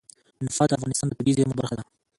[0.45, 1.83] نفت د افغانستان د طبیعي زیرمو برخه ده.